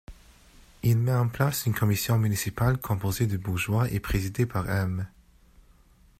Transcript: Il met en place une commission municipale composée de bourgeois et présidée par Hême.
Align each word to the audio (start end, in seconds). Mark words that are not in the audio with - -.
Il 0.81 0.97
met 0.97 1.13
en 1.13 1.29
place 1.29 1.67
une 1.67 1.75
commission 1.75 2.17
municipale 2.17 2.79
composée 2.79 3.27
de 3.27 3.37
bourgeois 3.37 3.87
et 3.91 3.99
présidée 3.99 4.47
par 4.47 4.67
Hême. 4.67 5.07